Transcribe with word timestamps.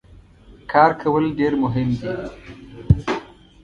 کار 0.71 0.91
کول 1.01 1.23
ډیر 1.39 1.53
مهم 1.63 1.89
دي. 1.99 2.11